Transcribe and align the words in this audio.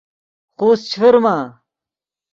خوست 0.57 0.83
چے 0.89 0.95
فرما 1.01 1.35